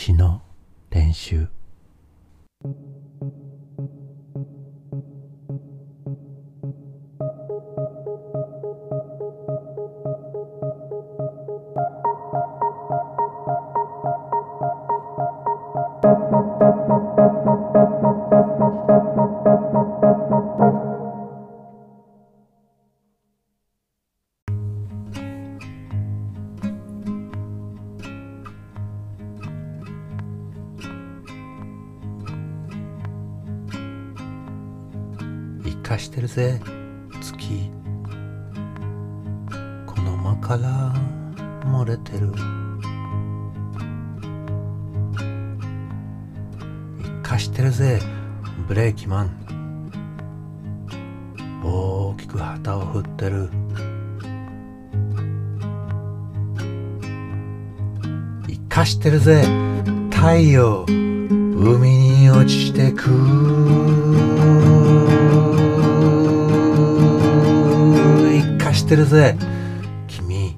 [0.00, 0.40] 詩の
[0.88, 1.46] 練習。
[35.90, 36.60] 生かしてるぜ。
[37.20, 37.68] 月。
[39.86, 40.94] この間から
[41.64, 42.32] 漏れてる。
[47.02, 47.98] 生かしてるぜ。
[48.68, 49.30] ブレーキマン。
[51.64, 53.50] 大きく旗を振ってる。
[58.46, 59.42] 生かしてるぜ。
[60.12, 60.84] 太陽。
[60.86, 64.09] 海に落ちてく。
[68.90, 69.36] 生かしてるぜ。
[70.08, 70.56] 君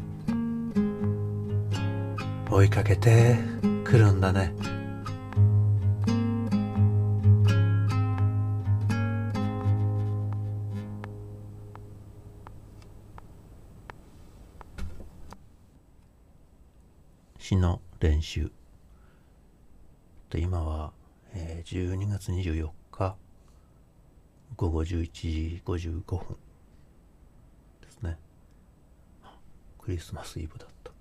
[2.50, 3.36] 追いかけて
[3.84, 4.54] くるんだね。
[17.38, 18.50] 詩の練習。
[20.30, 20.92] で今は、
[21.34, 23.16] えー12月24日
[24.56, 26.36] 午後11時55分
[27.82, 28.16] ですね
[29.84, 30.92] クリスマスイブだった。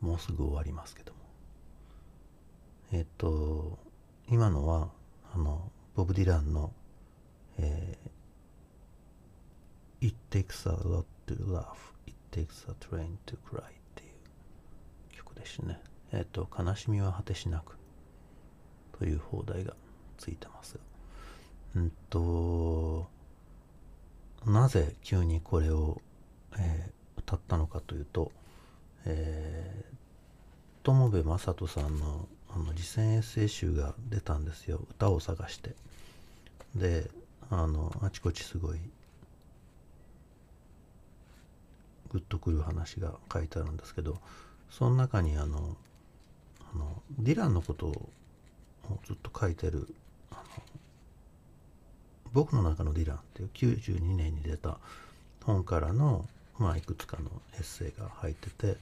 [0.00, 1.18] もうすぐ終わりますけども。
[2.92, 3.78] えっ、と
[4.28, 4.90] 今のは
[5.34, 6.72] あのボブ・ディランの、
[7.58, 8.08] えー
[10.00, 13.64] It takes a lot to laugh It takes a train to cry っ
[13.96, 15.80] ていう曲ですね。
[16.12, 17.76] えっ、と悲しみは果てしなく
[18.98, 19.74] という放題が
[20.16, 20.80] ついてますが。
[21.76, 23.08] うんと
[24.46, 26.00] なぜ急にこれを、
[26.58, 28.32] えー歌ったのかというと、
[29.04, 29.98] えー
[30.84, 34.80] 友部正人さんのあの実践エッセイ集が出たんですよ。
[34.90, 35.74] 歌を探して。
[36.74, 37.10] で
[37.50, 38.78] あのあちこちすごい
[42.10, 44.18] グッとくる話が書いてあるんですけど
[44.70, 45.76] その中にあの
[46.74, 48.10] あのディランのことを
[49.06, 49.94] ずっと書いてる
[50.30, 50.42] あの
[52.32, 54.78] 僕の中のディランっていう92年に出た
[55.44, 56.26] 本からの、
[56.58, 58.78] まあ、いくつかのエッセイが入ってて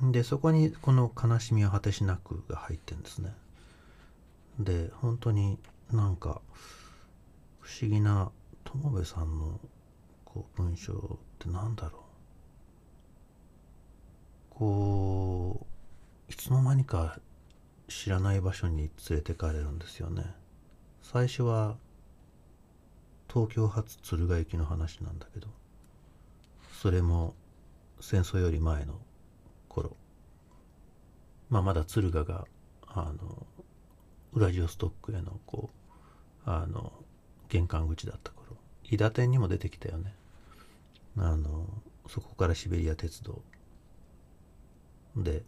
[0.00, 3.34] でそこにこの「悲しみは果てしなく」が入ってるんですね。
[4.58, 5.58] で本当に
[5.90, 6.40] なんか
[7.60, 8.30] 不思議な
[8.64, 9.60] 友部さんの
[10.24, 12.02] こう文章ってなんだろう
[14.50, 15.66] こ
[16.28, 17.18] ういつの間にか
[17.88, 20.24] 知らない場所に連れてかれるんですよね。
[21.02, 21.76] 最初は
[23.28, 25.48] 東京発敦賀行きの話なんだけど
[26.84, 27.34] それも
[27.98, 29.00] 戦争より前の
[29.70, 29.96] 頃。
[31.48, 32.44] まあまだ敦賀が
[32.86, 33.46] あの
[34.34, 36.92] ウラジオストックへのこうあの
[37.48, 38.58] 玄関口だった頃。
[38.84, 40.14] 伊達天にも出てきたよね。
[41.16, 41.64] あの
[42.06, 43.40] そこからシベリア鉄道。
[45.16, 45.42] で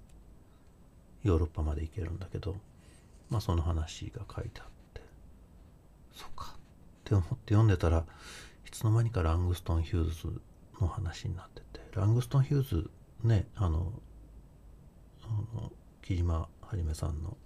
[1.22, 2.56] ヨーロッパまで行けるんだけど。
[3.28, 5.02] まあその話が書いてあって。
[6.14, 6.54] そっか。
[6.54, 6.58] っ
[7.04, 8.06] て思って読んでたら
[8.66, 10.40] いつの間にかラングストン・ヒューズ
[10.80, 12.90] の話になっててラングストン・ヒューズ
[13.22, 13.92] ねあの
[15.24, 15.72] あの
[16.02, 17.36] 木島はじめさんの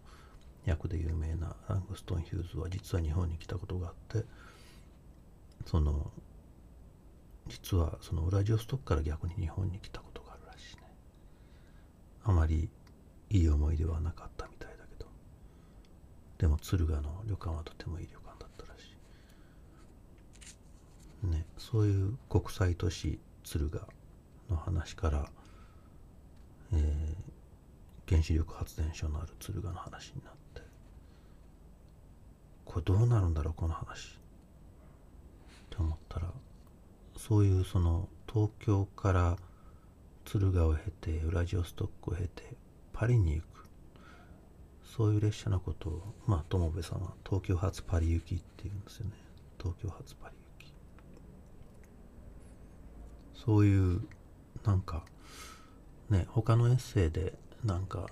[0.65, 4.27] 役で有名なラングストン・ヒューズは実は日本に来たことがあって
[5.67, 6.11] その
[7.49, 10.83] 実はそのウラジオストクから逆に日本に来たことがあるらしいね。
[12.25, 12.69] あまり
[13.31, 15.07] いい思い出はなかったみたいだけど
[16.39, 18.97] でも敦賀の旅館はとてもいい旅館だったらしい
[21.29, 23.87] ねそういう国際都市敦賀
[24.51, 25.31] の話から、
[26.73, 27.31] えー
[28.11, 30.63] 原子力発電所のある敦賀の話になって
[32.65, 34.19] これどうなるんだろうこの話
[35.67, 36.27] って思ったら
[37.17, 39.37] そういうその東京から
[40.25, 42.57] 敦賀を経てウラジオストックを経て
[42.93, 43.69] パリに行く
[44.85, 49.13] そういう列車のことをまあ友部さんは東京発パリ行きっていうんですよね。
[49.57, 50.73] 東京発パリ行き
[53.45, 54.01] そういう
[54.65, 55.05] なんか
[56.09, 57.35] ね他のエッセイで
[57.65, 58.07] なんか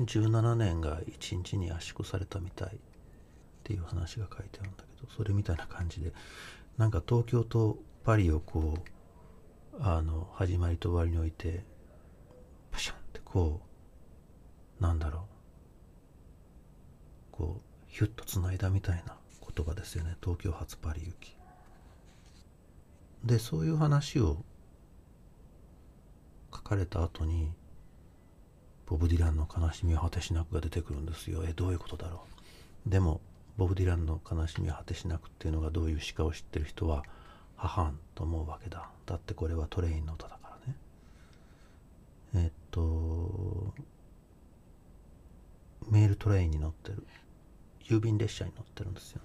[0.00, 2.70] 17年が1日に圧縮されたみたいっ
[3.64, 6.12] ていう話が書いてあるんだけどそれみたいな感じで
[6.76, 8.74] なんか東京とパリをこ
[9.78, 11.64] うあの始まりと終わりにおいて
[12.70, 13.60] パシャンってこ
[14.80, 15.36] うなんだろう。
[17.36, 19.16] こうヒュッとつないだみたいな
[19.54, 20.16] 言葉ですよね。
[20.22, 21.35] 東京発パリ行き。
[23.26, 24.36] でそういう話を
[26.54, 27.50] 書かれた後に
[28.86, 31.42] ボブ・ディランの悲しみは果てしなくが出てくるんですよ。
[31.44, 32.22] えどういうことだろ
[32.86, 32.88] う。
[32.88, 33.20] でも
[33.56, 37.02] ボブ・ディランの悲しみは果てしなくっていうのがどういう詩かを知ってる人は
[37.56, 38.88] 母んと思うわけだ。
[39.06, 40.56] だってこれはトレインの歌だか
[42.32, 42.44] らね。
[42.44, 43.74] えっと
[45.90, 47.04] メールトレインに乗ってる。
[47.88, 49.20] 郵便列車に乗ってるんですよ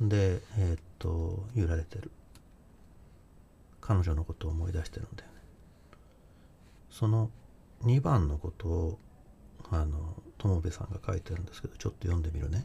[0.00, 0.08] ね。
[0.08, 2.10] でえっと揺られてる。
[3.90, 5.38] 彼女のことを思い出してるんだよね。
[6.92, 7.28] その
[7.82, 8.98] 2番のことを
[9.68, 12.64] あの友部さんが書いてるんですけどちょっと読んでみるね。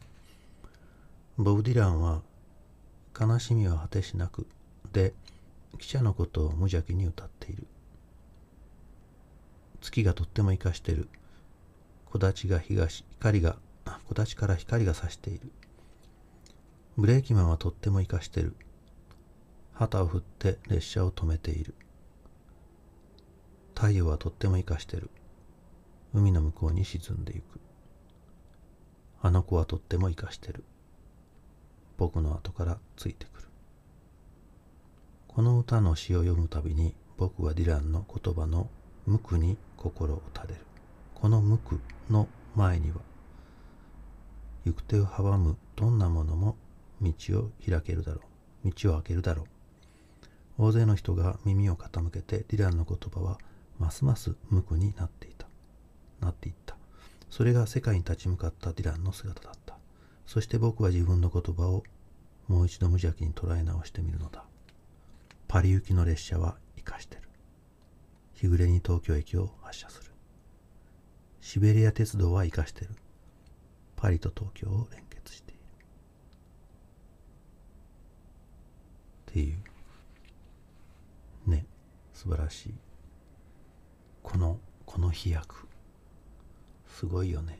[1.37, 2.21] ボブ・ディランは
[3.19, 4.45] 「悲しみは果てしなく」
[4.93, 5.15] で
[5.79, 7.65] 記者のことを無邪気に歌っている。
[9.81, 11.09] 月がとっても生かしてる。
[12.05, 13.57] 木立が東光が
[14.07, 15.51] 木立から光が差している。
[16.97, 18.55] ブレーキマンはとっても生かしてる。
[19.77, 21.75] 旗を振って列車を止めている。
[23.75, 25.09] 太陽はとっても生かしてる。
[26.13, 27.59] 海の向こうに沈んでいく。
[29.21, 30.63] あの子はとっても生かしてる。
[31.97, 33.47] 僕の後からついてくる。
[35.27, 38.69] この歌の詩を読むたびに僕はディランの言葉の
[39.05, 40.61] 無垢に心を垂れる。
[41.13, 41.75] この無垢
[42.09, 42.97] の前には
[44.65, 46.55] 行く手を阻むどんなものも
[47.01, 48.21] 道を開けるだろ
[48.63, 48.71] う。
[48.71, 49.54] 道を開けるだろう。
[50.57, 53.37] 大勢の人が耳を傾けてディランの言葉は
[53.77, 55.47] ますます無垢になっていた。
[56.21, 56.77] なっていった。
[57.29, 59.77] それが世界に立ち向かったディランの姿だった。
[60.25, 61.83] そして僕は自分の言葉を
[62.47, 64.45] もう一度無邪気に捉え直してみるのだ。
[65.47, 67.21] パリ行きの列車は生かしてる。
[68.33, 70.11] 日暮れに東京駅を発車する。
[71.41, 72.91] シベリア鉄道は生かしてる。
[73.95, 75.59] パリと東京を連結している。
[79.31, 79.74] っていう。
[82.25, 82.73] 素晴らしい
[84.23, 84.57] この
[84.87, 85.67] この飛躍
[86.87, 87.59] すごいよね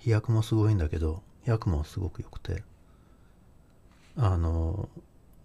[0.00, 2.62] 飛躍もすごいんだけど訳もすごく良くて
[4.18, 4.90] あの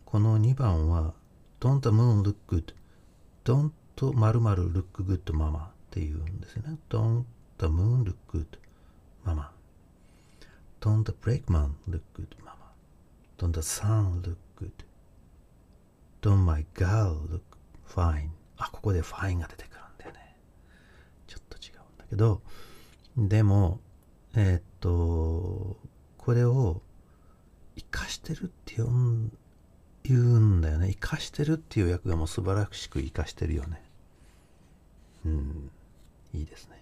[0.04, 1.14] この2番は
[1.62, 2.74] Don't the moon look good
[3.46, 7.24] Don't 〇〇 look good mama っていうんですよね Don't
[7.58, 8.46] the moon look good
[9.24, 9.50] mama
[10.82, 12.58] Don't the brakeman look good mama
[13.38, 14.36] Don't the sun look good
[16.24, 17.42] Don't my girl look
[17.86, 18.30] fine.
[18.56, 20.38] あここで fine が出てくるんだよね。
[21.28, 22.42] ちょっと違うんだけど。
[23.18, 23.82] でも
[24.34, 25.76] えー、っと
[26.18, 26.82] これを
[27.76, 30.92] 生かしてるって言うんだよね。
[30.92, 33.84] 生かしてるっていう役がもう素晴らしく生かしてるよね。
[35.26, 35.72] うん。
[36.34, 36.82] いいですね。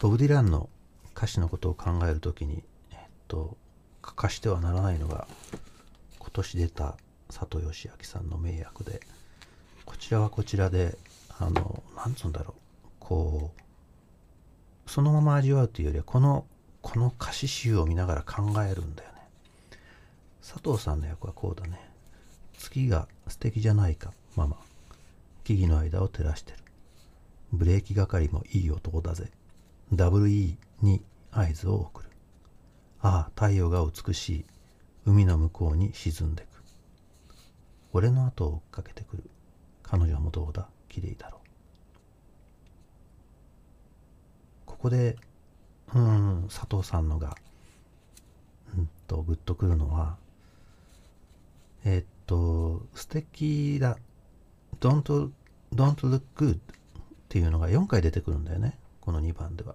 [0.00, 0.70] ボブ・ディランの
[1.14, 2.98] 歌詞のことを考えるときにえっ
[3.28, 3.58] と
[4.00, 5.28] 欠かしてはならないのが
[6.32, 6.96] 今年出た
[7.26, 9.00] 佐藤義明さんの名役で
[9.84, 10.96] こちらはこちらで
[11.40, 12.88] あのなんつうんだろう。
[13.00, 13.60] こう
[14.90, 16.46] そのまま味わうというよりはこの
[16.82, 19.16] この歌詞集を見ながら考えるんだよね。
[20.40, 21.80] 佐藤さんの役はこうだね。
[22.56, 24.56] 月が素敵じゃないかママ。
[25.42, 26.58] 木々の間を照らしてる。
[27.52, 29.32] ブレーキ係もいい男だぜ。
[29.92, 32.08] WE に合図を送る。
[33.00, 34.44] ああ太陽が美しい。
[35.06, 36.46] 海の向こうに沈んでく。
[37.92, 39.30] 俺の後を追っかけてくる。
[39.82, 41.40] 彼女もどうだ綺麗だろう。
[44.66, 45.16] ここで
[45.94, 47.36] うん佐藤さんのが
[48.76, 50.16] うんとグッとくるのは
[51.84, 53.96] えー、っと素敵だ。
[54.80, 55.30] Don't,
[55.74, 56.58] don't look good っ
[57.28, 58.78] ていうのが4回出てくるんだよね。
[59.00, 59.74] この2番では。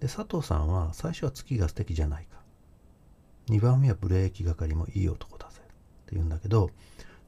[0.00, 2.37] で佐藤さんは最初は月が素敵じゃないか
[3.48, 5.64] 2番目はブレーキ係もいい男だぜっ
[6.06, 6.70] て言うんだけど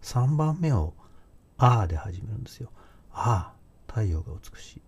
[0.03, 0.95] 3番目を
[1.59, 2.71] 「あー」で始めるんですよ。
[3.13, 3.55] ああ
[3.89, 4.83] 太陽が美しい。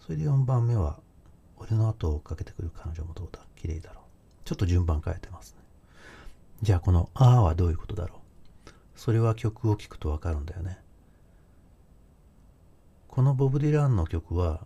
[0.00, 1.00] それで4番目は
[1.58, 4.04] 「俺の後を追っかけてくる彼女もどうだ綺麗だろう」
[4.44, 5.60] ちょっと順番変えてますね。
[6.62, 10.80] じゃあこの「ああ」はどういうことだろうそれは曲を聴くとわかるんだよね。
[13.06, 14.64] このボブ・ディランの曲は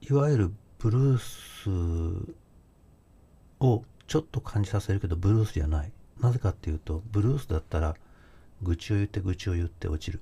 [0.00, 2.34] いわゆるブルース
[3.60, 5.92] をちょっと感じさせるけどブルースじゃない。
[6.20, 7.96] なぜかっていうとブルースだったら
[8.62, 10.20] 愚痴を言って愚痴を言って落ちる。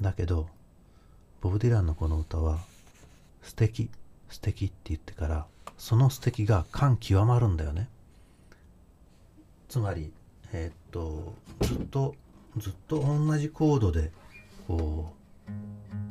[0.00, 0.48] だけど
[1.40, 2.58] ボブ・ディランのこの歌は
[3.42, 3.90] 素敵
[4.28, 5.46] 素敵って言ってから
[5.78, 7.88] その素敵が感極まるんだよね。
[9.68, 10.12] つまり
[10.52, 12.14] えー、っとずっと
[12.56, 14.10] ずっと同じコードで
[14.66, 16.05] こう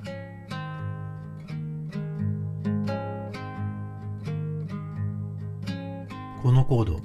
[6.45, 7.01] このコード。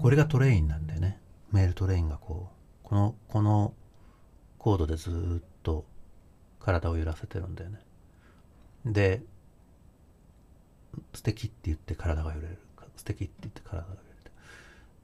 [0.00, 1.20] これがトレインなんでね。
[1.52, 2.78] メールトレインがこう。
[2.82, 3.72] このこの
[4.58, 5.84] コードでずっと
[6.58, 7.78] 体を揺らせてるんだよね。
[8.84, 9.22] で
[11.14, 12.58] 素敵って言って体が揺れる。
[12.96, 14.02] 素敵って言って体が揺れる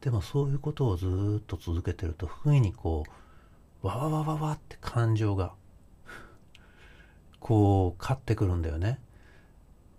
[0.00, 3.04] でもそういうことをずっと続けてると不意にこ
[3.84, 5.52] うわわわわわって感情が
[7.38, 8.98] こう勝ってくるんだよね。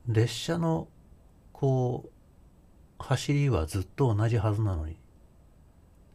[0.09, 0.87] 列車の
[1.53, 2.09] こう
[2.97, 4.97] 走りはずっと同じはずなのに。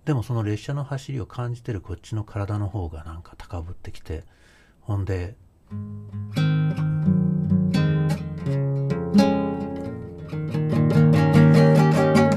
[0.05, 4.25] でもその列車の走りを感じてるこっちの体の方がなんか高ぶってきて。
[4.81, 5.37] ほんで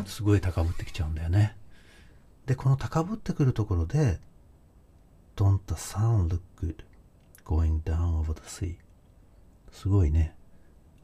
[0.05, 1.57] すごい高ぶってきちゃうんだよね。
[2.45, 4.19] でこの高ぶってくるところで
[5.35, 6.85] Don't the sun look good
[7.43, 8.75] going down over the sea
[9.71, 10.36] すごいね。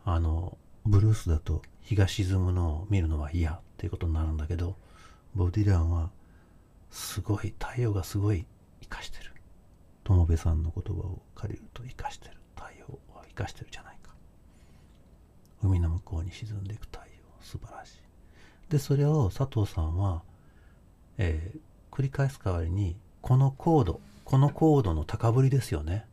[0.05, 4.75] あのブルースだと日が沈むのを見るのは嫌っていうことになるんだけど
[5.35, 6.09] ボディランは
[6.91, 8.45] すごい太陽がすごい
[8.81, 9.31] 生かしてる。
[10.03, 12.35] 友部さんの言葉を借りると生かしてる。
[12.55, 14.11] 太陽は生かしてるじゃないか。
[15.63, 17.05] 海の向こうに沈んでいく太陽。
[17.41, 17.97] 素晴らしい。
[18.69, 20.21] でそれを佐藤さんは、
[21.17, 26.05] えー、繰り返す代わりにこのコードこのコードの高ぶりですよね、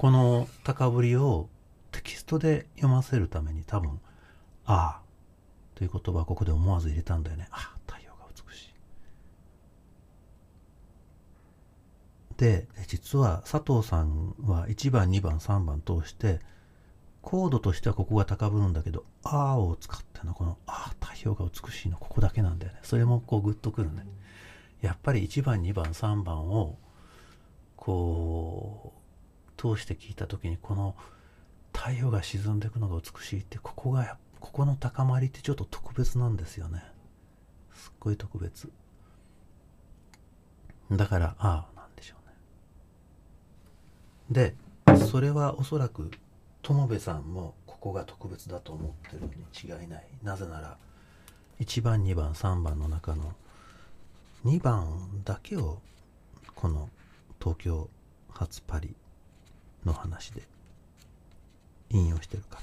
[0.00, 1.50] この高ぶりを
[1.92, 4.00] テキストで読ませるために多分
[4.64, 5.02] 「ああ」
[5.76, 7.48] という言葉をここで思わず入れたんだよね。
[7.50, 8.74] ああ太陽が美しい。
[12.38, 16.40] で実は佐藤さんは1番2番3番通して
[17.20, 22.80] コードとしてはここが高ぶるんだけど「ああ」を使ってのこの「ああ太陽が美しい」のここだけなんだよね。
[22.84, 24.06] それもこうグッとくるね。
[24.80, 26.78] やっぱり1番2番3番を
[27.76, 28.99] こう
[29.60, 30.96] 通して聞いた時にこの
[31.74, 36.82] 太陽が沈んでいくのが美しいってここがここの高まりってちょっと特別なんですよね。
[37.74, 38.70] すっごい特別。
[40.90, 42.14] だからああなんでしょ
[44.30, 44.54] うね。
[44.94, 46.10] でそれはおそらく
[46.62, 50.06] 友部さんもここが特別だと思ってるに違いない。
[50.22, 50.78] なぜなら
[51.60, 53.34] 1番2番3番の中の
[54.46, 55.82] 2番だけを
[56.54, 56.88] この
[57.38, 57.90] 東京
[58.30, 58.96] 初パリ
[59.84, 60.42] の話で
[61.90, 62.62] 引用してるから。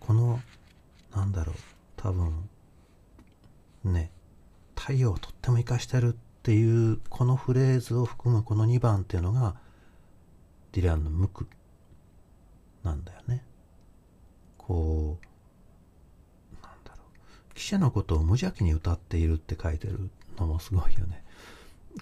[0.00, 0.40] この
[1.14, 1.56] なんだろう。
[1.96, 2.48] 多分
[3.84, 4.10] ね
[4.76, 9.56] 太陽をとっても生かしてるっていうこのフレーズを含むこの2番っていうのが
[10.72, 11.46] ディランの無垢
[12.84, 13.42] なんだよね。
[14.58, 16.98] こうなんだろ
[17.50, 17.54] う。
[17.54, 21.24] 記者のことを無邪気に歌っているって書いてるのもすごいよね。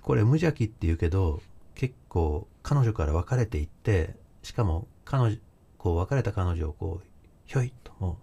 [0.03, 1.41] これ無邪気って言うけど
[1.75, 5.37] 結構彼女から別れていってしかも彼女
[5.79, 7.07] こう別れた彼女をこう
[7.47, 8.19] ひょいっとも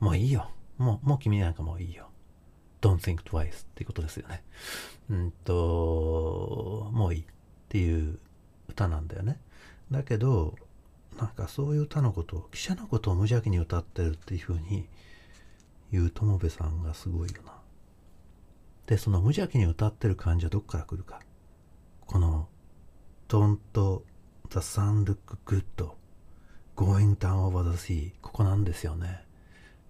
[0.00, 0.50] うもういいよ。
[0.78, 2.10] もうもう君なんかもういいよ。
[2.80, 4.44] Don't think twice っていうことですよね。
[5.10, 7.24] うんともういいっ
[7.68, 8.18] ていう
[8.68, 9.40] 歌なんだよね。
[9.90, 10.54] だけど
[11.18, 14.88] なんかそういう歌のことを記者のことを無邪気に歌ってるっていうふうに
[15.90, 17.52] 言う友部さんがすごいよな。
[18.86, 21.20] でその無邪気に歌ってる感じはどっから来るか。
[22.06, 22.48] この
[23.28, 25.64] Don't the sun look good?
[26.76, 29.24] going down over the sea ここなんですよね。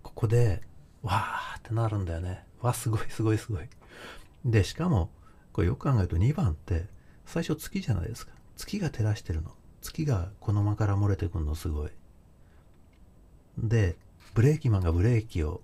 [0.02, 0.62] ここで
[1.02, 2.44] わーってなるんだよね。
[2.60, 3.68] わすごいすごいすごい。
[4.44, 5.10] でしかも
[5.52, 6.86] これよく考えると2番って
[7.24, 8.32] 最初月じゃないですか。
[8.56, 9.52] 月が照らしてるの。
[9.82, 11.90] 月がこの間から漏れてくるのすごい。
[13.58, 13.96] で
[14.34, 15.60] ブレーキマンがブレーキを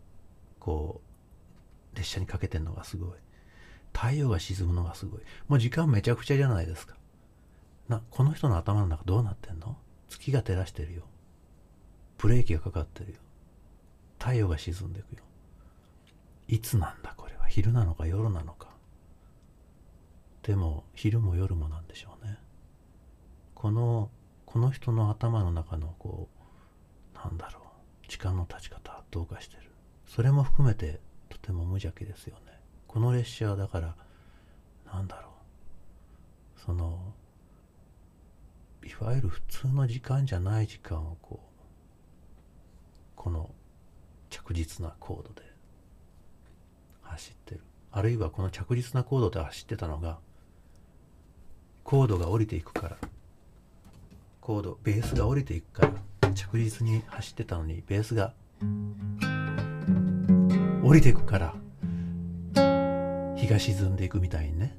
[0.58, 1.00] こ
[1.94, 3.10] う列車にかけてんのがすごい。
[3.94, 5.20] 太陽が沈むのがすごい。
[5.48, 6.96] もう時間めちゃくちゃじゃないですか。
[7.92, 9.76] なこの人の頭の中どうなってんの？
[10.08, 11.02] 月が照らしてるよ。
[12.18, 13.18] ブレーキがかかってるよ。
[14.18, 15.24] 太陽が沈んでいくよ。
[16.48, 17.46] いつなんだこれは？
[17.46, 18.68] 昼なのか夜なのか。
[20.42, 22.38] でも昼も夜もなんでしょうね。
[23.54, 24.10] この
[24.46, 26.28] この人の頭の中のこ
[27.14, 27.62] うなんだろう。
[28.08, 29.70] 時間の経ち方どうかしてる。
[30.06, 32.52] それも含めてとても無邪気ですよね。
[32.86, 33.94] この列車はだから
[34.92, 36.60] なんだろう。
[36.60, 37.14] その
[38.84, 41.46] いわゆる普通の時間じゃない時間をこう
[43.16, 43.50] この
[44.30, 45.42] 着実なコードで
[47.02, 47.60] 走ってる。
[47.92, 50.18] あるいはこの着実なコードで走ってたのが
[51.84, 52.96] コードが降りていくから
[54.40, 58.32] コードベースが降りていくから着実に走ってたのにベースが
[60.82, 61.54] 降りていくから
[63.36, 64.76] 日が沈んでいくみたいにね。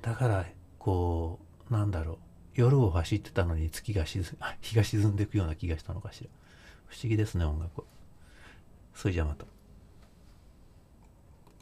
[0.00, 0.46] だから
[0.78, 2.29] こうなんだろう。
[2.54, 4.24] 夜を走ってたのに月が沈
[4.60, 6.30] 日が沈んでいくような気がしたのかしら
[6.88, 7.86] 不思議ですね音楽は
[8.94, 9.44] それじゃあまた。